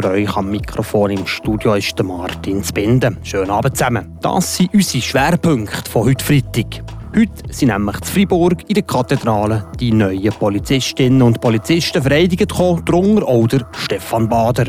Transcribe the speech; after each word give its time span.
Für 0.00 0.10
euch 0.10 0.36
am 0.36 0.48
Mikrofon 0.52 1.10
im 1.10 1.26
Studio 1.26 1.74
ist 1.74 1.98
der 1.98 2.06
Martin 2.06 2.62
Spinde. 2.62 3.16
Schönen 3.24 3.50
Abend 3.50 3.76
zusammen. 3.76 4.16
Das 4.20 4.54
sind 4.56 4.72
unsere 4.72 5.02
Schwerpunkte 5.02 5.90
von 5.90 6.04
heute 6.04 6.24
Freitag. 6.24 6.84
Heute 7.16 7.52
sind 7.52 7.70
nämlich 7.70 7.98
zu 8.02 8.12
Freiburg 8.12 8.62
in 8.68 8.74
der 8.74 8.84
Kathedrale 8.84 9.66
die 9.80 9.90
neuen 9.90 10.32
Polizistinnen 10.34 11.20
und 11.20 11.40
Polizisten 11.40 12.00
vereidigt 12.00 12.48
gekommen, 12.48 12.84
darunter 12.84 13.26
auch 13.26 13.48
der 13.48 13.66
Stefan 13.72 14.28
Bader. 14.28 14.66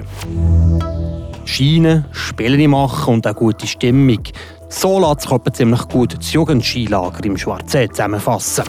Schienen, 1.46 2.05
Spiele 2.11 2.68
machen 2.68 3.14
und 3.14 3.27
eine 3.27 3.36
gute 3.36 3.68
Stimmung. 3.68 4.23
So 4.68 5.00
lässt 5.00 5.30
sich 5.30 5.54
ziemlich 5.54 5.88
gut 5.89 6.18
das 6.18 6.34
Jugendskilager 6.34 7.23
im 7.23 7.38
Schwarzsee 7.38 7.88
zusammenfassen. 7.88 8.64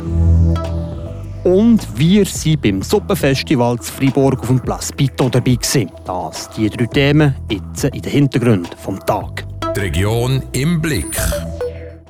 Und 1.43 1.99
wir 1.99 2.27
sind 2.27 2.61
beim 2.61 2.83
Suppenfestival 2.83 3.81
zu 3.81 3.91
Freiburg 3.91 4.41
auf 4.41 4.49
dem 4.49 4.61
Place 4.61 4.93
Pito 4.93 5.31
dabei 5.31 5.55
gewesen. 5.55 5.91
Das, 6.05 6.51
die 6.51 6.69
drei 6.69 6.85
Themen 6.85 7.35
jetzt 7.51 7.85
in 7.85 8.03
den 8.03 8.13
Hintergrund 8.13 8.75
vom 8.77 9.01
Tag. 9.07 9.47
Die 9.75 9.81
Region 9.81 10.43
im 10.53 10.83
Blick. 10.83 11.17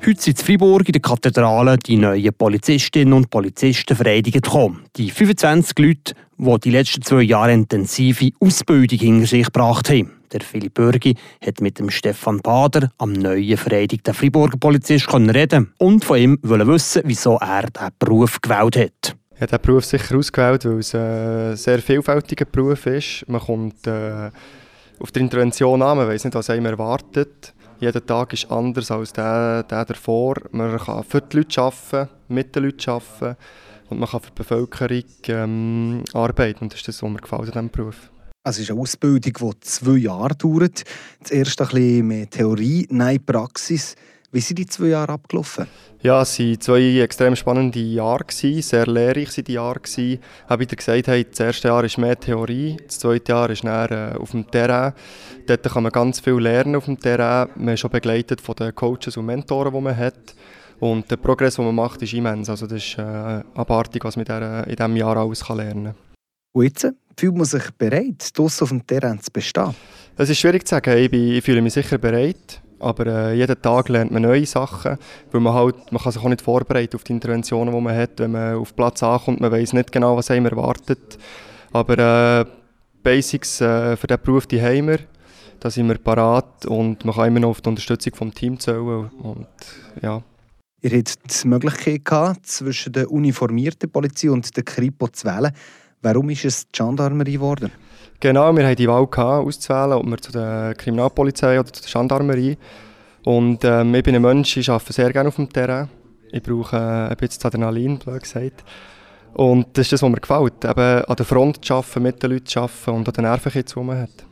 Heute 0.05 0.21
sind 0.21 0.37
in 0.37 0.45
Freiburg 0.45 0.85
in 0.89 0.93
der 0.93 1.01
Kathedrale 1.01 1.77
die 1.77 1.95
neuen 1.95 2.33
Polizistinnen 2.33 3.13
und 3.13 3.29
Polizisten 3.29 3.95
vereidigt 3.95 4.43
gekommen. 4.43 4.83
Die 4.97 5.09
25 5.09 5.79
Leute, 5.79 6.13
die 6.37 6.59
die 6.59 6.71
letzten 6.71 7.01
zwei 7.01 7.21
Jahre 7.21 7.53
intensive 7.53 8.31
Ausbildung 8.41 8.99
hinter 8.99 9.27
sich 9.27 9.45
gebracht 9.45 9.89
haben. 9.89 10.11
Der 10.33 10.41
Philipp 10.41 10.73
Bürgi 10.73 11.15
hat 11.45 11.61
mit 11.61 11.79
dem 11.79 11.89
Stefan 11.89 12.39
Bader, 12.39 12.91
am 12.97 13.13
neuen 13.13 13.57
vereidigten 13.57 14.13
Freiburger 14.13 14.57
Polizist, 14.57 15.07
reden 15.13 15.71
und 15.77 16.03
von 16.03 16.17
ihm 16.17 16.37
wissen, 16.41 17.03
wieso 17.05 17.37
er 17.37 17.67
diesen 17.67 17.91
Beruf 17.97 18.41
gewählt 18.41 18.75
hat. 18.75 19.20
Ich 19.41 19.51
habe 19.51 19.57
diesen 19.57 19.71
Beruf 19.73 19.85
sicher 19.85 20.17
ausgewählt, 20.19 20.65
weil 20.65 20.77
es 20.77 20.93
ein 20.93 21.55
sehr 21.55 21.79
vielfältiger 21.79 22.45
Beruf 22.45 22.85
ist. 22.85 23.27
Man 23.27 23.41
kommt 23.41 23.87
äh, 23.87 24.29
auf 24.99 25.11
die 25.11 25.19
Intervention 25.19 25.81
an, 25.81 25.97
man 25.97 26.07
weiß 26.07 26.25
nicht, 26.25 26.35
was 26.35 26.51
einem 26.51 26.67
erwartet. 26.67 27.51
Jeder 27.79 28.05
Tag 28.05 28.33
ist 28.33 28.51
anders 28.51 28.91
als 28.91 29.13
der, 29.13 29.63
der 29.63 29.85
davor. 29.85 30.35
Man 30.51 30.77
kann 30.77 31.03
für 31.05 31.21
die 31.21 31.37
Leute 31.37 31.59
arbeiten, 31.59 32.11
mit 32.27 32.55
den 32.55 32.65
Leuten 32.65 32.87
arbeiten 32.87 33.35
und 33.89 33.99
man 33.99 34.09
kann 34.09 34.19
für 34.19 34.29
die 34.29 34.35
Bevölkerung 34.35 35.03
ähm, 35.29 36.03
arbeiten. 36.13 36.65
Und 36.65 36.73
das 36.73 36.81
ist 36.81 36.89
das, 36.89 37.01
was 37.01 37.09
mir 37.09 37.17
gefällt 37.17 37.41
an 37.41 37.47
diesem 37.47 37.69
Beruf. 37.71 38.11
Also 38.43 38.57
es 38.57 38.69
ist 38.69 38.71
eine 38.71 38.79
Ausbildung, 38.79 39.53
die 39.53 39.59
zwei 39.61 39.97
Jahre 39.97 40.35
dauert. 40.35 40.83
Zuerst 41.23 41.59
ein 41.59 41.67
bisschen 41.67 42.07
mehr 42.07 42.29
Theorie, 42.29 42.85
nein 42.91 43.25
Praxis. 43.25 43.95
Wie 44.33 44.39
sind 44.39 44.59
die 44.59 44.65
zwei 44.65 44.87
Jahre 44.87 45.11
abgelaufen? 45.11 45.67
Ja, 46.01 46.21
es 46.21 46.39
waren 46.39 46.61
zwei 46.61 46.99
extrem 47.01 47.35
spannende 47.35 47.79
Jahre, 47.79 48.23
sehr 48.29 48.87
lehrreich 48.87 49.35
waren 49.37 49.43
die 49.43 49.53
Jahre. 49.53 49.81
Ich 49.85 50.19
habe 50.47 50.61
wieder 50.61 50.75
gesagt, 50.77 51.07
hey, 51.07 51.25
das 51.29 51.39
erste 51.41 51.67
Jahr 51.67 51.83
ist 51.83 51.97
mehr 51.97 52.17
Theorie, 52.17 52.77
das 52.87 52.99
zweite 52.99 53.33
Jahr 53.33 53.49
ist 53.49 53.65
dann, 53.65 53.91
äh, 53.91 54.15
auf 54.17 54.31
dem 54.31 54.49
Terrain. 54.49 54.93
Dort 55.47 55.63
kann 55.63 55.83
man 55.83 55.91
ganz 55.91 56.21
viel 56.21 56.39
lernen 56.39 56.77
auf 56.77 56.85
dem 56.85 56.97
Terrain. 56.97 57.49
Man 57.55 57.73
ist 57.73 57.81
schon 57.81 57.91
begleitet 57.91 58.39
von 58.39 58.55
den 58.55 58.73
Coaches 58.73 59.17
und 59.17 59.25
Mentoren, 59.25 59.73
die 59.73 59.81
man 59.81 59.97
hat. 59.97 60.33
Und 60.79 61.11
der 61.11 61.17
Progress, 61.17 61.55
den 61.55 61.65
man 61.65 61.75
macht, 61.75 62.01
ist 62.01 62.13
immens. 62.13 62.49
Also 62.49 62.67
das 62.67 62.77
ist 62.77 62.97
äh, 62.97 63.01
abartig, 63.01 64.05
was 64.05 64.15
man 64.15 64.25
in 64.25 64.75
diesem 64.75 64.95
Jahr 64.95 65.17
alles 65.17 65.47
lernen 65.49 65.83
kann. 65.83 65.95
Und 66.53 66.63
jetzt 66.63 66.87
fühlt 67.17 67.35
man 67.35 67.45
sich 67.45 67.69
bereit, 67.77 68.29
draussen 68.33 68.63
auf 68.63 68.69
dem 68.69 68.87
Terrain 68.87 69.21
zu 69.21 69.29
bestehen? 69.29 69.75
Es 70.15 70.29
ist 70.29 70.39
schwierig 70.39 70.65
zu 70.65 70.75
sagen. 70.75 70.97
Ich, 70.97 71.11
bin, 71.11 71.33
ich 71.33 71.43
fühle 71.43 71.61
mich 71.61 71.73
sicher 71.73 71.97
bereit. 71.97 72.61
Aber 72.81 73.05
äh, 73.05 73.33
jeden 73.35 73.61
Tag 73.61 73.89
lernt 73.89 74.11
man 74.11 74.23
neue 74.23 74.45
Sachen, 74.45 74.97
weil 75.31 75.41
man, 75.41 75.53
halt, 75.53 75.91
man 75.91 76.01
kann 76.01 76.11
sich 76.11 76.21
auch 76.21 76.29
nicht 76.29 76.41
vorbereiten 76.41 76.95
auf 76.95 77.03
die 77.03 77.13
Interventionen, 77.13 77.73
die 77.73 77.81
man 77.81 77.95
hat. 77.95 78.17
Wenn 78.17 78.31
man 78.31 78.55
auf 78.55 78.75
Platz 78.75 79.03
ankommt, 79.03 79.39
man 79.39 79.51
weiß 79.51 79.73
nicht 79.73 79.91
genau, 79.91 80.17
was 80.17 80.31
einem 80.31 80.47
erwartet. 80.47 81.17
Aber 81.71 82.41
äh, 82.41 82.45
Basics 83.03 83.61
äh, 83.61 83.95
für 83.95 84.07
diesen 84.07 84.21
Beruf, 84.23 84.47
die 84.47 84.61
haben 84.61 84.87
wir. 84.87 84.99
Da 85.59 85.69
sind 85.69 85.87
wir 85.87 85.99
parat 85.99 86.65
und 86.65 87.05
man 87.05 87.13
kann 87.13 87.27
immer 87.27 87.39
noch 87.39 87.49
auf 87.49 87.61
die 87.61 87.69
Unterstützung 87.69 88.15
vom 88.15 88.33
Team 88.33 88.59
zählen. 88.59 89.09
Und, 89.09 89.47
ja. 90.01 90.23
Ihr 90.81 90.89
hattet 90.89 91.43
die 91.43 91.47
Möglichkeit 91.47 92.03
gehabt, 92.03 92.47
zwischen 92.47 92.93
der 92.93 93.11
uniformierten 93.11 93.91
Polizei 93.91 94.31
und 94.31 94.57
der 94.57 94.63
Kripo 94.63 95.07
zu 95.07 95.27
wählen. 95.27 95.51
Warum 96.01 96.31
ist 96.31 96.45
es 96.45 96.67
die 96.67 96.79
Gendarmerie 96.79 97.33
geworden? 97.33 97.71
Genau, 98.21 98.55
wir 98.55 98.63
hatten 98.63 98.75
die 98.75 98.87
Wahl 98.87 99.07
gehabt, 99.07 99.47
auszuwählen, 99.47 99.93
ob 99.93 100.05
wir 100.05 100.17
zu 100.19 100.31
der 100.31 100.75
Kriminalpolizei 100.77 101.59
oder 101.59 101.73
zu 101.73 101.81
der 101.81 101.91
Gendarmerie. 101.91 102.55
Und 103.23 103.63
ähm, 103.63 103.95
ich 103.95 104.03
bin 104.03 104.13
ein 104.13 104.21
Mensch, 104.21 104.57
ich 104.57 104.69
arbeite 104.69 104.93
sehr 104.93 105.11
gerne 105.11 105.29
auf 105.29 105.37
dem 105.37 105.51
Terrain. 105.51 105.89
Ich 106.31 106.43
brauche 106.43 106.75
äh, 106.75 107.09
ein 107.09 107.17
bisschen 107.17 107.43
Adrenalin, 107.45 107.97
blöd 107.97 108.21
gesagt. 108.21 108.63
Und 109.33 109.69
das 109.73 109.87
ist 109.87 109.93
das, 109.93 110.03
was 110.03 110.09
mir 110.11 110.19
gefällt. 110.19 110.63
Eben 110.63 111.03
an 111.03 111.15
der 111.15 111.25
Front 111.25 111.65
zu 111.65 111.73
arbeiten, 111.73 112.03
mit 112.03 112.21
den 112.21 112.29
Leuten 112.29 112.45
zu 112.45 112.59
arbeiten 112.59 112.91
und 112.91 113.07
an 113.07 113.13
den 113.15 113.23
Nerven, 113.23 113.51
die 113.51 113.79
man 113.79 114.01
hat. 114.01 114.25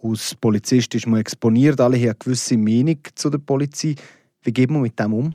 Als 0.00 0.36
Polizist 0.36 0.94
ist 0.94 1.08
man 1.08 1.18
exponiert, 1.18 1.80
alle 1.80 1.96
haben 1.96 2.04
eine 2.04 2.14
gewisse 2.14 2.56
Meinung 2.56 2.98
zu 3.16 3.30
der 3.30 3.38
Polizei. 3.38 3.96
Wie 4.44 4.52
geht 4.52 4.70
man 4.70 4.82
mit 4.82 4.98
dem 4.98 5.12
um? 5.14 5.32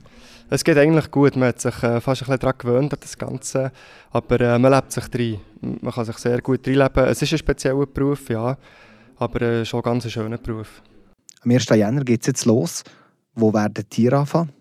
Es 0.48 0.64
geht 0.64 0.78
eigentlich 0.78 1.10
gut. 1.10 1.36
Man 1.36 1.48
hat 1.48 1.60
sich 1.60 1.82
äh, 1.82 2.00
fast 2.00 2.22
ein 2.22 2.26
bisschen 2.26 2.38
daran 2.38 2.58
gewöhnt, 2.58 2.94
an 2.94 3.00
das 3.00 3.18
Ganze. 3.18 3.72
Aber 4.10 4.40
äh, 4.40 4.58
man 4.58 4.72
lebt 4.72 4.92
sich 4.92 5.06
drin. 5.08 5.40
Man 5.60 5.92
kann 5.92 6.04
sich 6.04 6.16
sehr 6.18 6.40
gut 6.40 6.66
reinleben. 6.66 7.04
Es 7.04 7.20
ist 7.20 7.32
ein 7.32 7.38
spezieller 7.38 7.86
Beruf, 7.86 8.28
ja. 8.30 8.56
Aber 9.16 9.42
äh, 9.42 9.64
schon 9.64 9.80
ein 9.80 9.84
ganz 9.84 10.10
schöner 10.10 10.38
Beruf. 10.38 10.82
Am 11.42 11.50
1. 11.50 11.68
Jänner 11.70 12.04
geht 12.04 12.22
es 12.22 12.28
jetzt 12.28 12.44
los. 12.46 12.84
Wo 13.34 13.52
werden 13.52 13.84
die 13.92 14.12
anfangen? 14.12 14.52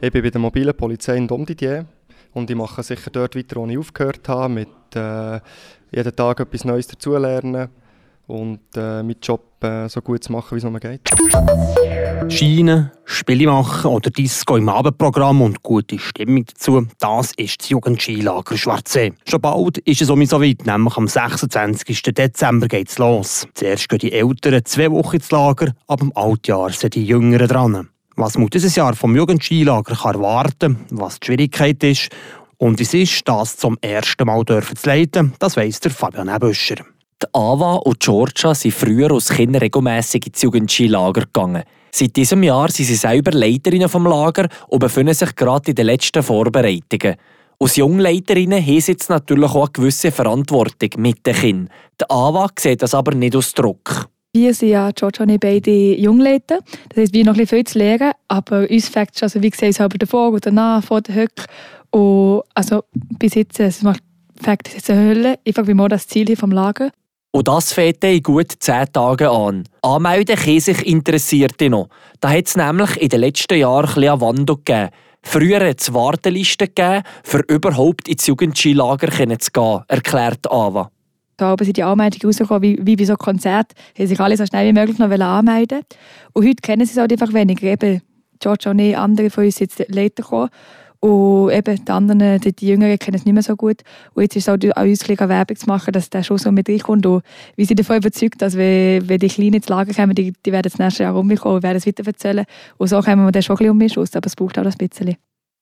Ich 0.00 0.12
bin 0.12 0.22
bei 0.22 0.30
der 0.30 0.40
mobilen 0.40 0.76
Polizei 0.76 1.16
in 1.16 1.26
Domdidier. 1.26 1.86
Und 2.32 2.50
ich 2.50 2.56
mache 2.56 2.82
sicher 2.82 3.10
dort 3.10 3.34
weiter, 3.34 3.56
wo 3.56 3.66
ich 3.66 3.78
aufgehört 3.78 4.28
habe. 4.28 4.52
Mit 4.52 4.68
äh, 4.94 5.40
jeden 5.90 6.16
Tag 6.16 6.40
etwas 6.40 6.64
Neues 6.64 6.86
dazulernen 6.86 7.68
und 8.26 8.60
äh, 8.76 9.02
meinen 9.02 9.16
Job 9.22 9.62
äh, 9.62 9.88
so 9.88 10.02
gut 10.02 10.24
zu 10.24 10.32
machen, 10.32 10.54
wie 10.54 10.58
es 10.58 10.64
nur 10.64 10.78
geht. 10.80 11.00
Schienen, 12.28 12.90
Spiele 13.04 13.46
machen 13.46 13.90
oder 13.90 14.10
Disco 14.10 14.56
im 14.56 14.68
Abendprogramm 14.68 15.42
und 15.42 15.62
gute 15.62 15.98
Stimmung 15.98 16.44
dazu, 16.44 16.86
das 16.98 17.32
ist 17.36 17.60
das 17.60 17.68
Jugendskilager 17.68 18.56
Schwarzsee. 18.56 19.12
Schon 19.28 19.40
bald 19.40 19.78
ist 19.78 20.00
es 20.00 20.08
sowieso 20.08 20.40
weit, 20.42 20.66
nämlich 20.66 20.96
am 20.96 21.06
26. 21.06 22.02
Dezember 22.02 22.68
geht 22.68 22.88
es 22.88 22.98
los. 22.98 23.46
Zuerst 23.54 23.88
gehen 23.88 24.00
die 24.00 24.12
Älteren 24.12 24.64
zwei 24.64 24.90
Wochen 24.90 25.16
ins 25.16 25.30
Lager, 25.30 25.72
ab 25.86 26.00
dem 26.00 26.12
Altjahr 26.16 26.70
sind 26.70 26.94
die 26.94 27.04
Jüngeren 27.04 27.48
dran. 27.48 27.88
Was 28.16 28.36
man 28.36 28.48
dieses 28.48 28.74
Jahr 28.76 28.94
vom 28.94 29.14
Jugendskilager 29.14 29.96
erwarten 30.04 30.86
kann, 30.88 30.98
was 30.98 31.20
die 31.20 31.26
Schwierigkeit 31.26 31.82
ist 31.84 32.08
und 32.58 32.78
wie 32.78 32.84
es 32.84 32.94
ist, 32.94 33.28
das 33.28 33.56
zum 33.56 33.78
ersten 33.80 34.26
Mal 34.26 34.44
zu 34.44 34.60
leiten, 34.84 35.34
das 35.38 35.56
weiss 35.56 35.80
der 35.80 35.90
Fabian 35.90 36.28
Ebüscher. 36.28 36.76
Die 37.22 37.26
Ava 37.32 37.74
und 37.76 38.00
Georgia 38.00 38.54
sind 38.54 38.74
früher 38.74 39.10
als 39.10 39.30
Kinder 39.30 39.60
regelmässig 39.60 40.26
ins 40.26 40.42
Jugendskilager 40.42 41.22
gegangen. 41.22 41.62
Seit 41.98 42.14
diesem 42.14 42.42
Jahr 42.42 42.70
sind 42.70 42.84
sie 42.84 42.94
selber 42.94 43.30
Leiterinnen 43.30 43.88
vom 43.88 44.04
Lager 44.04 44.50
und 44.68 44.80
befinden 44.80 45.14
sich 45.14 45.34
gerade 45.34 45.70
in 45.70 45.76
den 45.76 45.86
letzten 45.86 46.22
Vorbereitungen. 46.22 47.16
Als 47.58 47.76
Jungleiterinnen 47.76 48.62
haben 48.62 48.80
sie 48.82 48.92
jetzt 48.92 49.08
natürlich 49.08 49.48
auch 49.48 49.62
eine 49.62 49.72
gewisse 49.72 50.12
Verantwortung 50.12 50.90
mit 50.98 51.26
den 51.26 51.34
Kindern. 51.34 51.70
Die 51.98 52.10
Ava 52.10 52.48
sieht 52.58 52.82
das 52.82 52.92
aber 52.92 53.14
nicht 53.14 53.34
aus 53.34 53.54
Druck. 53.54 54.10
Wir 54.34 54.52
sind 54.52 54.68
ja, 54.68 54.90
Georgia 54.90 55.22
und 55.22 55.30
ich, 55.30 55.40
beide 55.40 55.70
Jungleiter. 55.70 56.58
Das 56.90 56.98
heißt, 56.98 57.14
wir 57.14 57.20
haben 57.20 57.28
noch 57.28 57.32
ein 57.32 57.38
bisschen 57.38 57.56
viel 57.56 57.66
zu 57.66 57.78
lernen, 57.78 58.12
aber 58.28 58.68
uns 58.68 58.88
fängt 58.90 59.22
also 59.22 59.42
wie 59.42 59.48
gesagt, 59.48 59.72
selber 59.72 59.96
davor 59.96 60.32
oder 60.32 60.50
nach, 60.50 60.84
vor 60.84 61.00
der 61.00 61.14
Höck. 61.14 61.46
Und 61.92 62.42
also 62.52 62.82
bis 62.92 63.36
jetzt, 63.36 63.58
es 63.58 63.80
macht 63.80 64.02
fängt 64.38 64.68
es 64.68 64.74
jetzt 64.74 64.90
eine 64.90 65.08
Hölle. 65.08 65.38
Ich 65.44 65.54
frage 65.54 65.68
mich 65.68 65.76
mal 65.76 65.88
das 65.88 66.06
Ziel 66.06 66.26
hier 66.26 66.36
vom 66.36 66.52
Lager. 66.52 66.90
Und 67.32 67.48
das 67.48 67.72
fängt 67.72 68.02
in 68.02 68.22
gut 68.22 68.52
zehn 68.60 68.86
Tagen 68.92 69.28
an. 69.28 69.64
Anmelden 69.82 70.36
können 70.36 70.60
sich 70.60 70.86
Interessierte 70.86 71.68
noch. 71.68 71.88
Da 72.20 72.30
hat 72.30 72.46
es 72.46 72.56
nämlich 72.56 72.96
in 73.00 73.08
den 73.08 73.20
letzten 73.20 73.58
Jahren 73.58 73.88
ein 73.88 73.94
bisschen 73.94 74.20
Wandel 74.20 74.56
gegeben. 74.56 74.90
Früher 75.22 75.68
hat 75.68 75.80
es 75.80 75.92
Wartelisten 75.92 76.68
gegeben, 76.68 77.02
für 77.24 77.40
überhaupt 77.48 78.08
ins 78.08 78.26
Jugendskilager 78.26 79.10
zu 79.10 79.50
gehen, 79.50 79.82
erklärt 79.88 80.50
Ava. 80.50 80.90
Da 81.36 81.52
oben 81.52 81.64
sind 81.64 81.76
die 81.76 81.82
Anmeldungen 81.82 82.26
rausgekommen, 82.26 82.62
wie, 82.62 82.78
wie 82.80 82.96
bei 82.96 83.04
so 83.04 83.16
Konzert, 83.16 83.72
haben 83.98 84.06
sich 84.06 84.20
alle 84.20 84.36
so 84.36 84.46
schnell 84.46 84.68
wie 84.68 84.72
möglich 84.72 84.98
noch 84.98 85.10
anmelden 85.10 85.80
Und 86.32 86.46
heute 86.46 86.62
kennen 86.62 86.86
sie 86.86 86.92
es 86.92 86.98
halt 86.98 87.12
einfach 87.12 87.34
weniger. 87.34 87.64
Eben, 87.64 88.00
George 88.38 88.70
und 88.70 88.80
andere 88.94 89.28
von 89.28 89.44
uns 89.44 89.56
sind 89.56 89.76
jetzt 89.76 89.94
later 89.94 90.22
gekommen. 90.22 90.48
Und 91.06 91.52
eben 91.52 91.84
die 91.84 91.92
anderen, 91.92 92.40
die, 92.40 92.52
die 92.52 92.66
Jüngeren, 92.66 92.98
kennen 92.98 93.14
es 93.14 93.24
nicht 93.24 93.32
mehr 93.32 93.42
so 93.42 93.54
gut. 93.54 93.82
Und 94.14 94.24
jetzt 94.24 94.34
ist 94.34 94.48
es 94.48 94.48
auch 94.48 94.76
an 94.76 94.88
uns 94.88 95.08
eine 95.08 95.28
Werbung 95.28 95.56
zu 95.56 95.66
machen, 95.66 95.92
dass 95.92 96.10
der 96.10 96.24
schon 96.24 96.38
so 96.38 96.50
mit 96.50 96.68
reinkommt. 96.68 97.06
Und 97.06 97.22
wir 97.54 97.64
sind 97.64 97.78
davon 97.78 97.98
überzeugt, 97.98 98.42
dass 98.42 98.56
wenn, 98.56 99.08
wenn 99.08 99.20
die 99.20 99.28
Kleinen 99.28 99.54
ins 99.54 99.68
Lager 99.68 99.94
kommen, 99.94 100.16
die, 100.16 100.32
die 100.44 100.50
werden 100.50 100.64
das 100.64 100.80
nächste 100.80 101.04
Jahr 101.04 101.14
umkommen 101.14 101.56
und 101.56 101.62
werden 101.62 101.76
es 101.76 101.86
weiter 101.86 102.04
erzählen. 102.04 102.44
Und 102.76 102.88
so 102.88 103.00
kommen 103.00 103.24
wir 103.24 103.30
dann 103.30 103.42
schon 103.42 103.56
ein 103.56 103.78
bisschen 103.78 103.98
um 103.98 104.02
aus, 104.02 104.16
aber 104.16 104.26
es 104.26 104.34
braucht 104.34 104.58
auch 104.58 104.64
das 104.64 104.76
bisschen. 104.76 105.14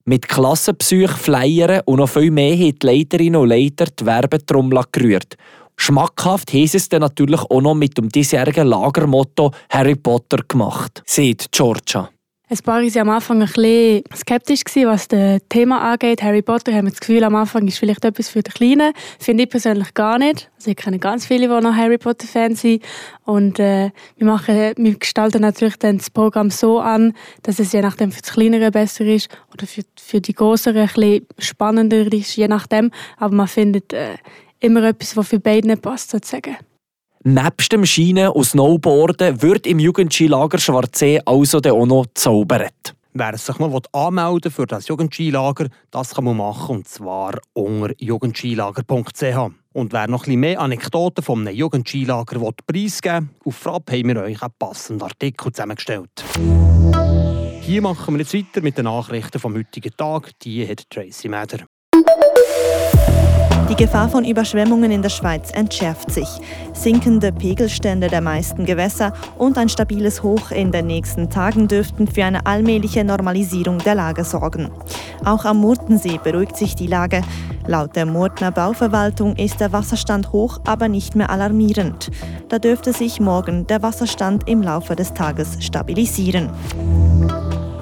Mit 0.07 0.29
Klassenpsych, 0.29 1.11
Flyern 1.11 1.83
und 1.85 1.99
noch 1.99 2.09
viel 2.09 2.31
mehr 2.31 2.57
haben 2.57 2.79
die 2.79 2.87
Leiterinnen 2.87 3.37
und 3.37 3.49
Leiter 3.49 3.85
die 3.87 4.07
Werbetrommel 4.07 4.83
gerührt. 4.93 5.37
Schmackhaft 5.77 6.51
sie 6.51 6.65
es 6.65 6.89
dann 6.89 7.01
natürlich 7.01 7.41
auch 7.41 7.61
noch 7.61 7.75
mit 7.75 7.99
dem 7.99 8.09
diesjährigen 8.09 8.69
Lagermotto 8.69 9.51
Harry 9.69 9.97
Potter 9.97 10.39
gemacht, 10.49 11.03
sieht 11.05 11.49
Georgia. 11.53 12.09
Ein 12.47 12.59
paar 12.59 12.83
waren 12.83 12.99
am 13.01 13.09
Anfang 13.09 13.41
ein 13.41 13.47
bisschen 13.47 14.05
skeptisch, 14.15 14.61
was 14.85 15.09
das 15.09 15.41
Thema 15.49 15.81
angeht. 15.81 16.23
Harry 16.23 16.43
Potter 16.43 16.75
haben 16.75 16.85
wir 16.85 16.91
das 16.91 17.01
Gefühl, 17.01 17.25
am 17.25 17.35
Anfang 17.37 17.67
ist 17.67 17.79
vielleicht 17.79 18.05
etwas 18.05 18.29
für 18.29 18.43
die 18.43 18.51
Kleinen. 18.51 18.93
Finde 19.19 19.45
ich 19.45 19.49
persönlich 19.49 19.95
gar 19.95 20.19
nicht. 20.19 20.51
Also 20.57 20.71
ich 20.71 20.77
kenne 20.77 20.99
ganz 20.99 21.25
viele, 21.25 21.49
die 21.49 21.65
noch 21.65 21.75
Harry 21.75 21.97
Potter-Fans 21.97 22.61
sind. 22.61 22.85
Und 23.25 23.59
äh, 23.59 23.93
wir, 24.19 24.27
machen, 24.27 24.75
wir 24.77 24.99
gestalten 24.99 25.41
natürlich 25.41 25.79
dann 25.79 25.97
das 25.97 26.11
Programm 26.11 26.51
so 26.51 26.81
an, 26.81 27.15
dass 27.43 27.59
es 27.59 27.73
je 27.73 27.81
nachdem 27.81 28.13
für 28.13 28.21
das 28.21 28.33
Kleinere 28.33 28.71
besser 28.71 29.07
ist 29.07 29.31
oder 29.51 29.67
für, 29.67 29.83
für 29.99 30.21
die 30.21 30.35
Größeren 30.35 30.77
ein 30.77 30.87
bisschen 30.87 31.27
spannender 31.39 32.13
ist, 32.13 32.37
je 32.37 32.49
nachdem. 32.49 32.91
Aber 33.17 33.35
man 33.35 33.49
findet 33.49 33.95
äh, 33.95 34.17
immer 34.61 34.83
etwas, 34.83 35.17
was 35.17 35.29
für 35.29 35.41
beide 35.41 35.79
passt, 35.79 36.11
sozusagen. 36.11 36.59
Nebst 37.27 37.73
dem 37.73 37.87
Schienen 37.87 38.29
und 38.29 38.45
Snowboarden 38.45 39.41
wird 39.41 39.67
im 39.67 39.79
Jugendskilager 39.79 40.59
Schwarzsee 40.59 41.23
also 41.25 41.57
auch 41.57 41.87
noch 41.87 42.05
zaubert. 42.13 42.95
Wer 43.15 43.39
sich 43.39 43.59
mal 43.59 43.81
anmelden 43.93 44.53
für 44.53 44.67
das 44.67 44.89
Jugendskilager, 44.89 45.69
das 45.91 46.15
kann 46.15 46.25
man 46.25 46.37
machen, 46.37 46.77
und 46.77 46.89
zwar 46.89 47.39
unter 47.55 47.95
jugendskilager.ch. 47.99 49.53
Und 49.73 49.93
wer 49.95 50.07
noch 50.07 50.27
ein 50.27 50.39
mehr 50.39 50.61
Anekdoten 50.61 51.25
vom 51.25 51.49
Jugendskilager 51.49 52.53
preisgeben 52.67 53.31
will, 53.31 53.49
auf 53.49 53.57
Frapp 53.57 53.91
haben 53.91 54.09
wir 54.09 54.21
euch 54.21 54.43
einen 54.43 54.53
passenden 54.59 55.05
Artikel 55.05 55.51
zusammengestellt. 55.51 56.23
Hier 57.63 57.81
machen 57.81 58.15
wir 58.17 58.21
jetzt 58.21 58.35
weiter 58.35 58.61
mit 58.61 58.77
den 58.77 58.85
Nachrichten 58.85 59.39
vom 59.39 59.55
heutigen 59.55 59.97
Tag. 59.97 60.39
Die 60.41 60.69
hat 60.69 60.91
Tracy 60.91 61.31
Meder. 61.31 61.65
Die 63.75 63.87
Gefahr 63.87 64.09
von 64.09 64.25
Überschwemmungen 64.25 64.93
in 64.93 65.03
der 65.03 65.09
Schweiz 65.09 65.51
entschärft 65.51 66.13
sich. 66.13 66.29
Sinkende 66.75 67.33
Pegelstände 67.33 68.07
der 68.07 68.21
meisten 68.21 68.67
Gewässer 68.67 69.13
und 69.37 69.59
ein 69.59 69.69
stabiles 69.69 70.23
Hoch 70.23 70.53
in 70.53 70.71
den 70.71 70.87
nächsten 70.87 71.29
Tagen 71.29 71.67
dürften 71.67 72.07
für 72.07 72.25
eine 72.25 72.47
allmähliche 72.47 73.03
Normalisierung 73.03 73.79
der 73.79 73.97
Lage 73.97 74.23
sorgen. 74.23 74.71
Auch 75.25 75.45
am 75.45 75.57
Murtensee 75.57 76.21
beruhigt 76.23 76.57
sich 76.57 76.77
die 76.77 76.87
Lage. 76.87 77.23
Laut 77.67 77.97
der 77.97 78.07
Murtner 78.07 78.53
Bauverwaltung 78.53 79.35
ist 79.35 79.59
der 79.59 79.73
Wasserstand 79.73 80.31
hoch, 80.31 80.61
aber 80.65 80.87
nicht 80.87 81.17
mehr 81.17 81.31
alarmierend. 81.31 82.13
Da 82.51 82.61
dürfte 82.61 82.93
sich 82.93 83.19
morgen 83.19 83.67
der 83.67 83.83
Wasserstand 83.83 84.49
im 84.49 84.63
Laufe 84.63 84.95
des 84.95 85.15
Tages 85.15 85.57
stabilisieren. 85.65 86.49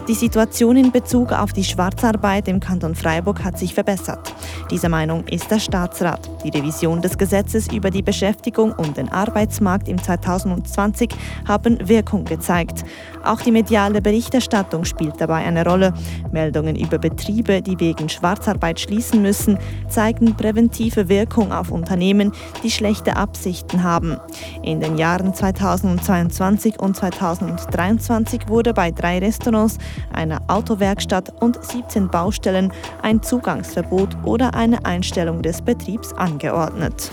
Die 0.09 0.15
Situation 0.15 0.77
in 0.77 0.91
Bezug 0.91 1.31
auf 1.31 1.53
die 1.53 1.63
Schwarzarbeit 1.63 2.49
im 2.49 2.59
Kanton 2.59 2.97
Freiburg 2.97 3.45
hat 3.45 3.57
sich 3.57 3.73
verbessert. 3.73 4.35
Dieser 4.69 4.89
Meinung 4.89 5.25
ist 5.29 5.49
der 5.49 5.61
Staatsrat. 5.61 6.29
Die 6.43 6.49
Revision 6.49 7.01
des 7.01 7.17
Gesetzes 7.17 7.73
über 7.73 7.91
die 7.91 8.03
Beschäftigung 8.03 8.73
und 8.73 8.97
den 8.97 9.09
Arbeitsmarkt 9.09 9.87
im 9.87 10.03
2020 10.03 11.11
haben 11.47 11.89
Wirkung 11.89 12.25
gezeigt. 12.25 12.85
Auch 13.23 13.43
die 13.43 13.53
mediale 13.53 14.03
Berichterstattung 14.03 14.85
spielt 14.85 15.21
dabei 15.21 15.45
eine 15.45 15.65
Rolle. 15.65 15.95
Meldungen 16.33 16.75
über 16.75 16.99
Betriebe, 16.99 17.63
die 17.63 17.79
wegen 17.79 18.09
Schwarzarbeit 18.09 18.81
schließen 18.81 19.23
müssen, 19.23 19.57
zeigen 19.89 20.35
präventive 20.35 21.09
Wirkung 21.09 21.53
auf 21.53 21.71
Unternehmen, 21.71 22.33
die 22.65 22.73
schlechte 22.73 23.17
Absichten 23.17 23.85
haben. 23.85 24.17
In 24.65 24.81
den 24.81 24.99
Jahren 24.99 25.33
2022 25.33 26.81
und 26.81 26.97
2023 26.97 28.49
wurde 28.49 28.75
bei 28.75 28.91
drei 28.91 29.21
Restaurants 29.21 29.79
einer 30.13 30.41
Autowerkstatt 30.49 31.33
und 31.41 31.63
17 31.65 32.09
Baustellen 32.09 32.73
ein 33.03 33.23
Zugangsverbot 33.23 34.17
oder 34.25 34.55
eine 34.55 34.85
Einstellung 34.85 35.43
des 35.43 35.63
Betriebs 35.63 36.13
angeordnet. 36.13 37.11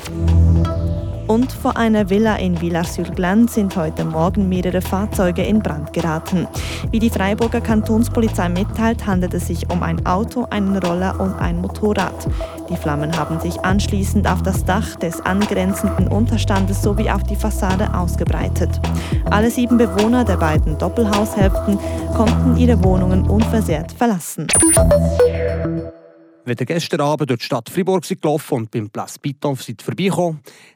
Und 1.30 1.52
vor 1.52 1.78
einer 1.78 2.10
Villa 2.10 2.38
in 2.38 2.60
Villars-sur-Glane 2.60 3.48
sind 3.50 3.76
heute 3.76 4.04
Morgen 4.04 4.50
mehrere 4.50 4.82
Fahrzeuge 4.82 5.44
in 5.44 5.60
Brand 5.60 5.94
geraten. 5.94 6.48
Wie 6.90 6.98
die 6.98 7.12
Freiburger 7.12 7.62
Kantonspolizei 7.62 8.50
mitteilt, 8.50 9.06
handelt 9.06 9.36
es 9.36 9.46
sich 9.46 9.70
um 9.70 9.84
ein 9.84 10.04
Auto, 10.08 10.48
einen 10.50 10.76
Roller 10.78 11.20
und 11.20 11.36
ein 11.36 11.62
Motorrad. 11.62 12.28
Die 12.68 12.76
Flammen 12.76 13.16
haben 13.16 13.40
sich 13.40 13.64
anschließend 13.64 14.28
auf 14.28 14.42
das 14.42 14.66
Dach 14.66 14.96
des 14.96 15.22
angrenzenden 15.22 16.08
Unterstandes 16.08 16.82
sowie 16.82 17.12
auf 17.12 17.22
die 17.22 17.36
Fassade 17.36 17.94
ausgebreitet. 17.94 18.82
Alle 19.30 19.52
sieben 19.52 19.78
Bewohner 19.78 20.26
der 20.26 20.38
beiden 20.38 20.80
Doppelhaushälften 20.80 21.78
konnten 22.18 22.58
ihre 22.58 22.84
Wohnungen 22.84 23.30
unversehrt 23.30 23.92
verlassen. 23.92 24.48
Wenn 26.46 26.58
ihr 26.58 26.66
gestern 26.66 27.02
Abend 27.02 27.30
durch 27.30 27.40
die 27.40 27.46
Stadt 27.46 27.70
Fribourg 27.70 28.08
gelaufen 28.08 28.54
und 28.56 28.72
beim 28.72 28.90
Place 28.90 29.20
Piton 29.20 29.56
seid 29.56 29.84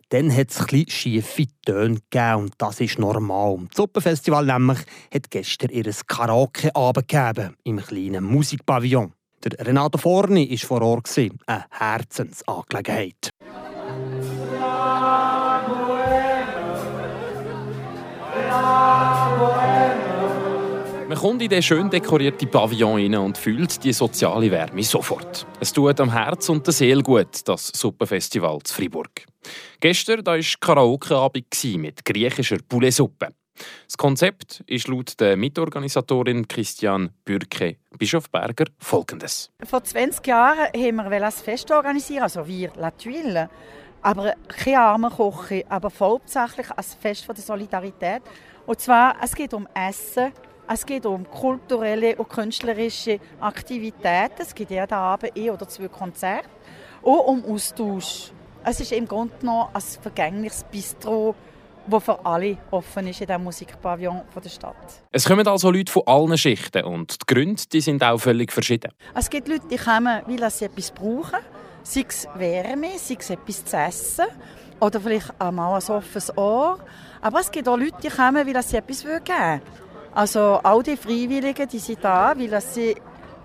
dann 0.10 0.36
hat 0.36 0.52
es 0.52 0.60
ein 0.60 0.86
schiefe 0.88 1.48
Töne 1.66 2.00
gegeben 2.12 2.44
und 2.44 2.54
das 2.60 2.80
ist 2.82 3.00
normal. 3.00 3.58
Das 3.70 3.78
Suppenfestival 3.78 4.46
nämlich 4.46 4.80
hat 5.14 5.32
gestern 5.32 5.72
ihr 5.72 5.92
Karaoke-Abend 6.08 7.08
gegeben 7.08 7.56
im 7.64 7.78
kleinen 7.78 8.24
Musikpavillon. 8.24 9.14
Der 9.44 9.66
Renato 9.66 9.98
Forni 9.98 10.50
war 10.52 10.68
vor 10.68 10.82
Ort, 10.82 11.18
eine 11.18 11.66
Herzensangelegenheit. 11.72 13.30
Man 21.14 21.22
kommt 21.22 21.44
in 21.44 21.50
den 21.50 21.62
schön 21.62 21.92
dekorierten 21.92 22.50
Pavillon 22.50 22.96
rein 22.96 23.14
und 23.14 23.38
fühlt 23.38 23.84
die 23.84 23.94
soziale 23.94 24.50
Wärme 24.50 24.82
sofort. 24.82 25.46
Es 25.60 25.72
tut 25.72 26.00
am 26.00 26.12
Herz 26.12 26.50
und 26.50 26.66
der 26.66 26.74
Seele 26.74 27.04
gut, 27.04 27.48
das 27.48 27.68
Suppenfestival 27.68 28.58
zu 28.64 28.74
Fribourg. 28.74 29.12
Gestern 29.80 30.26
war 30.26 30.40
Karaoke-Abend 30.40 31.46
mit 31.78 32.04
griechischer 32.04 32.58
Poulet-Suppe. 32.68 33.28
Das 33.86 33.96
Konzept 33.96 34.64
ist 34.66 34.88
laut 34.88 35.20
der 35.20 35.38
Mitorganisatorin 35.38 36.48
Christian 36.48 37.12
Bürke 37.24 37.78
Bischofberger 37.96 38.66
folgendes. 38.80 39.52
Vor 39.64 39.84
20 39.84 40.26
Jahren 40.26 40.66
haben 40.74 41.12
wir 41.12 41.24
ein 41.24 41.32
Fest 41.32 41.70
organisiert, 41.70 42.24
also 42.24 42.48
wir, 42.48 42.72
La 42.76 42.90
Tuile. 42.90 43.52
Aber 44.02 44.34
keine 44.48 44.80
arme 44.80 45.12
Koche, 45.12 45.64
aber 45.70 45.92
hauptsächlich 46.00 46.72
als 46.72 46.96
Fest 46.96 47.28
der 47.28 47.36
Solidarität. 47.36 48.24
Und 48.66 48.80
zwar, 48.80 49.18
es 49.22 49.36
geht 49.36 49.54
um 49.54 49.68
Essen, 49.76 50.32
es 50.68 50.86
geht 50.86 51.06
um 51.06 51.30
kulturelle 51.30 52.16
und 52.16 52.30
künstlerische 52.30 53.20
Aktivitäten. 53.40 54.40
Es 54.40 54.56
gibt 54.56 54.72
jeden 54.72 54.94
Abend 54.94 55.32
ein 55.36 55.50
oder 55.50 55.68
zwei 55.68 55.88
Konzerte. 55.88 56.50
Und 57.02 57.20
um 57.20 57.46
Austausch. 57.46 58.32
Es 58.64 58.80
ist 58.80 58.94
im 58.94 59.08
Grunde 59.08 59.34
genommen 59.40 59.68
ein 59.74 59.82
vergängliches 59.82 60.64
Bistro, 60.64 61.36
das 61.86 62.04
für 62.04 62.26
alle 62.26 62.58
offen 62.72 63.08
ist 63.08 63.20
in 63.20 63.28
diesem 63.28 63.44
Musikpavillon 63.44 64.22
der 64.42 64.50
Stadt. 64.50 64.76
Es 65.12 65.26
kommen 65.26 65.46
also 65.46 65.70
Leute 65.70 65.92
von 65.92 66.04
allen 66.06 66.38
Schichten 66.38 66.86
und 66.86 67.22
die 67.22 67.34
Gründe 67.34 67.62
die 67.72 67.82
sind 67.82 68.02
auch 68.02 68.20
völlig 68.20 68.54
verschieden. 68.54 68.94
Es 69.14 69.30
gibt 69.30 69.50
Leute, 69.50 69.68
die 69.70 69.76
kommen, 69.76 70.22
weil 70.26 70.50
sie 70.50 70.66
etwas 70.66 70.92
brauchen, 70.92 71.40
sei 71.84 72.06
es 72.08 72.26
Wärme, 72.36 72.92
sei 72.98 73.18
es 73.20 73.30
etwas 73.30 73.66
zu 73.66 73.76
essen 73.76 74.26
oder 74.80 75.02
vielleicht 75.02 75.34
einmal 75.42 75.82
ein 75.82 75.90
offenes 75.90 76.38
Ohr. 76.38 76.80
Aber 77.22 77.42
es 77.42 77.52
gibt 77.52 77.68
auch 77.68 77.78
Leute, 77.78 77.98
die 78.02 78.10
kommen, 78.10 78.48
weil 78.48 78.64
sie 78.64 78.78
etwas 78.78 79.04
geben 79.04 79.22
wollen. 79.28 79.62
Also 80.16 80.60
all 80.64 80.84
die 80.84 80.96
Freiwilligen, 80.96 81.68
die 81.68 81.80
sind 81.80 82.04
da, 82.04 82.34
weil 82.38 82.62
sie 82.62 82.96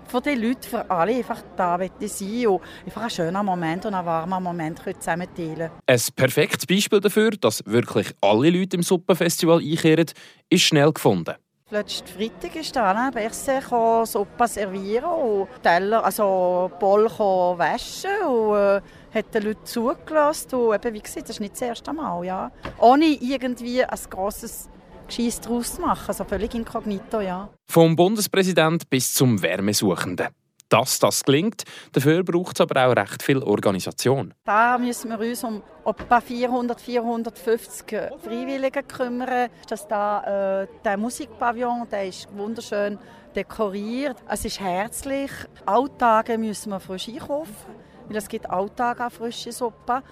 für 0.07 0.21
die 0.21 0.35
Leute, 0.35 0.67
für 0.67 0.89
alle 0.89 1.15
einfach 1.15 1.41
da 1.55 1.77
sein 1.77 2.47
und 2.47 2.61
einfach 2.85 3.01
einen 3.01 3.09
schönen 3.09 3.45
Moment 3.45 3.85
und 3.85 3.93
einen 3.93 4.05
warmen 4.05 4.43
Moment 4.43 4.79
zusammen 4.79 5.27
teilen 5.35 5.71
Ein 5.85 5.99
perfektes 6.15 6.65
Beispiel 6.65 6.99
dafür, 6.99 7.31
dass 7.31 7.65
wirklich 7.65 8.11
alle 8.21 8.49
Leute 8.49 8.77
im 8.77 8.83
Suppenfestival 8.83 9.59
einkehren, 9.59 10.07
ist 10.49 10.61
schnell 10.61 10.91
gefunden. 10.91 11.35
Letzten 11.71 12.07
Freitag 12.07 12.55
ist 12.55 12.75
da 12.75 12.91
eine 12.91 13.11
Berse 13.11 13.61
Suppe 14.05 14.47
servieren 14.47 15.05
und 15.05 15.47
Teller, 15.61 16.03
also 16.03 16.71
Bowl 16.79 17.05
waschen 17.05 18.09
und 18.27 18.55
äh, 18.57 18.81
hat 19.13 19.35
den 19.35 19.43
Leuten 19.43 19.65
zugelassen. 19.65 20.55
Und 20.55 20.73
eben, 20.73 20.95
wie 20.95 20.99
gesagt, 20.99 21.29
das 21.29 21.35
ist 21.35 21.39
nicht 21.39 21.53
das 21.53 21.61
erste 21.61 21.93
Mal. 21.93 22.25
Ja. 22.25 22.51
Ohne 22.79 23.05
irgendwie 23.05 23.83
ein 23.83 23.99
grosses 24.09 24.67
Gescheiss 25.09 25.41
daraus 25.41 25.77
machen. 25.79 26.05
Also 26.07 26.23
völlig 26.23 26.53
inkognito, 26.55 27.19
ja. 27.19 27.49
Vom 27.67 27.95
Bundespräsident 27.95 28.89
bis 28.89 29.13
zum 29.13 29.41
Wärmesuchenden. 29.41 30.27
Dass 30.69 30.99
das 30.99 31.23
gelingt, 31.23 31.63
dafür 31.93 32.23
braucht 32.23 32.55
es 32.55 32.61
aber 32.61 32.85
auch 32.85 32.95
recht 32.95 33.23
viel 33.23 33.39
Organisation. 33.39 34.35
Da 34.45 34.77
müssen 34.77 35.09
wir 35.09 35.19
uns 35.19 35.43
um 35.43 35.63
etwa 35.83 36.21
400, 36.21 36.79
450 36.79 37.85
Freiwillige 38.23 38.83
kümmern. 38.83 39.49
Dass 39.67 39.87
da, 39.87 40.61
äh, 40.61 40.67
der 40.85 40.97
Musikpavillon 40.97 41.87
der 41.91 42.07
ist 42.07 42.27
wunderschön 42.37 42.99
dekoriert. 43.35 44.17
Es 44.27 44.45
ist 44.45 44.59
herzlich. 44.59 45.31
Alltage 45.65 46.37
müssen 46.37 46.69
wir 46.69 46.79
frisch 46.79 47.09
einkaufen, 47.09 47.73
weil 48.07 48.17
es 48.17 48.27
gibt 48.27 48.47
Alltage 48.47 49.07
auch 49.07 49.11
frische 49.11 49.51
Suppe. 49.51 50.03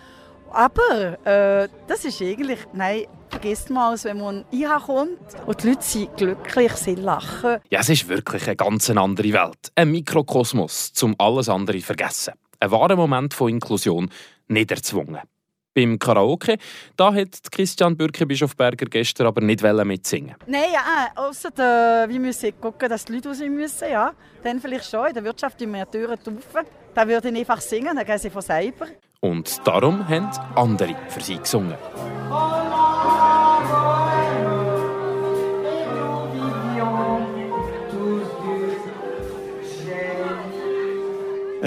Aber 0.49 1.25
äh, 1.25 1.67
das 1.87 2.05
ist 2.05 2.21
eigentlich, 2.21 2.59
nein, 2.73 3.05
vergisst 3.39 3.69
mal, 3.69 3.95
wenn 4.03 4.17
man 4.17 4.45
kommt 4.85 5.19
und 5.45 5.63
die 5.63 5.69
Leute 5.69 5.83
sind 5.83 6.17
glücklich, 6.17 6.71
sie 6.73 6.95
lachen. 6.95 7.57
Ja, 7.69 7.81
es 7.81 7.89
ist 7.89 8.09
wirklich 8.09 8.47
eine 8.47 8.55
ganz 8.55 8.89
andere 8.89 9.31
Welt. 9.31 9.71
Ein 9.75 9.91
Mikrokosmos, 9.91 10.91
zum 10.93 11.13
alles 11.19 11.47
andere 11.47 11.79
vergessen. 11.81 12.33
Ein 12.59 12.71
wahrer 12.71 12.95
Moment 12.95 13.35
von 13.35 13.49
Inklusion, 13.49 14.09
nicht 14.47 14.71
erzwungen. 14.71 15.21
Beim 15.75 15.99
Karaoke, 15.99 16.57
da 16.95 17.13
hat 17.13 17.51
Christian 17.51 17.95
Bürke-Bischofberger 17.95 18.87
gestern 18.87 19.27
aber 19.27 19.41
nicht 19.41 19.61
mitsingen 19.61 20.35
Nein, 20.47 20.71
ja, 20.73 21.11
außer 21.13 21.49
äh, 21.49 22.09
wir 22.09 22.19
müssen 22.19 22.59
gucken, 22.59 22.89
dass 22.89 23.05
die 23.05 23.13
Leute 23.13 23.29
raus 23.29 23.39
müssen, 23.41 23.91
ja. 23.91 24.13
Dann 24.41 24.59
vielleicht 24.59 24.89
schon, 24.89 25.09
in 25.09 25.13
der 25.13 25.23
Wirtschaft 25.23 25.61
die 25.61 25.67
wir 25.67 25.89
Türen 25.91 26.17
taufen. 26.17 26.67
Da 26.95 27.07
würde 27.07 27.29
ich 27.29 27.37
einfach 27.37 27.61
singen, 27.61 27.95
dann 27.95 28.05
gehen 28.05 28.17
sie 28.17 28.31
von 28.31 28.41
selber. 28.41 28.87
Und 29.19 29.67
darum 29.67 30.07
haben 30.07 30.29
andere 30.55 30.95
für 31.09 31.21
sie 31.21 31.37
gesungen. 31.37 31.75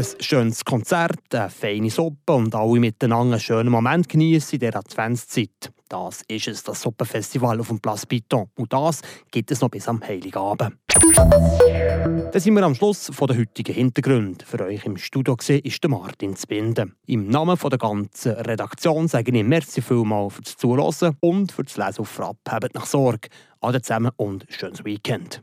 Ein 0.01 0.07
schönes 0.21 0.65
Konzert, 0.65 1.35
eine 1.35 1.51
feine 1.51 1.91
Suppe 1.91 2.33
und 2.33 2.55
alle 2.55 2.81
miteinander 2.81 3.35
einen 3.35 3.41
schönen 3.41 3.69
Moment 3.69 4.09
genießen 4.09 4.55
in 4.55 4.61
der 4.61 4.77
Adventszeit. 4.77 5.71
Das 5.91 6.23
ist 6.27 6.49
es, 6.49 6.63
das 6.63 6.81
Suppenfestival 6.81 7.61
auf 7.61 7.69
dem 7.69 7.81
Place 7.81 8.07
Piton. 8.07 8.49
Und 8.57 8.73
das 8.73 9.03
gibt 9.31 9.51
es 9.51 9.61
noch 9.61 9.69
bis 9.69 9.87
am 9.89 10.03
Heiligabend. 10.03 10.77
Dann 11.15 12.33
sind 12.33 12.55
wir 12.55 12.63
am 12.63 12.75
Schluss 12.75 13.11
von 13.13 13.29
der 13.29 13.37
heutigen 13.37 13.75
Hintergründe. 13.75 14.43
Für 14.47 14.65
euch 14.65 14.87
im 14.87 14.97
Studio 14.97 15.37
gesehen 15.37 15.61
ist 15.65 15.83
der 15.83 15.91
Martin 15.91 16.35
Zbinden. 16.35 16.97
Im 17.05 17.29
Namen 17.29 17.59
der 17.63 17.79
ganzen 17.79 18.33
Redaktion 18.33 19.07
sage 19.07 19.37
ich 19.37 19.45
merci 19.45 19.83
vielmals 19.83 20.33
fürs 20.33 20.57
Zuhören 20.57 21.19
und 21.21 21.53
fürs 21.53 21.77
Lesen 21.77 22.01
auf 22.01 22.09
Frapp. 22.09 22.39
Habt 22.49 22.75
nach 22.75 22.87
Sorge. 22.87 23.29
Alle 23.61 23.83
zusammen 23.83 24.13
und 24.17 24.47
schönes 24.49 24.83
Weekend. 24.83 25.43